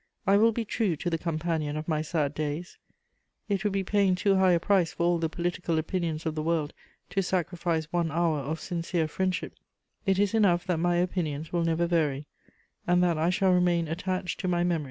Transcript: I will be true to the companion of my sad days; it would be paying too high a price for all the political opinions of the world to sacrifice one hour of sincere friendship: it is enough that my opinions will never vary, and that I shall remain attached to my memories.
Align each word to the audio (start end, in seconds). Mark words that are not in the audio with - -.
I 0.25 0.35
will 0.35 0.51
be 0.51 0.65
true 0.65 0.95
to 0.95 1.11
the 1.11 1.17
companion 1.19 1.77
of 1.77 1.87
my 1.87 2.01
sad 2.01 2.33
days; 2.33 2.79
it 3.47 3.63
would 3.63 3.71
be 3.73 3.83
paying 3.83 4.15
too 4.15 4.33
high 4.37 4.53
a 4.53 4.59
price 4.59 4.91
for 4.91 5.03
all 5.03 5.19
the 5.19 5.29
political 5.29 5.77
opinions 5.77 6.25
of 6.25 6.33
the 6.33 6.41
world 6.41 6.73
to 7.11 7.21
sacrifice 7.21 7.85
one 7.93 8.09
hour 8.09 8.39
of 8.39 8.59
sincere 8.59 9.07
friendship: 9.07 9.53
it 10.07 10.17
is 10.17 10.33
enough 10.33 10.65
that 10.65 10.79
my 10.79 10.95
opinions 10.95 11.53
will 11.53 11.63
never 11.63 11.85
vary, 11.85 12.25
and 12.87 13.03
that 13.03 13.19
I 13.19 13.29
shall 13.29 13.51
remain 13.51 13.87
attached 13.87 14.39
to 14.39 14.47
my 14.47 14.63
memories. 14.63 14.79